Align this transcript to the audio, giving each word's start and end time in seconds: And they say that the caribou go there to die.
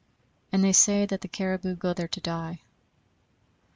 And 0.51 0.63
they 0.63 0.71
say 0.71 1.05
that 1.05 1.21
the 1.21 1.27
caribou 1.27 1.75
go 1.75 1.93
there 1.93 2.07
to 2.07 2.19
die. 2.19 2.61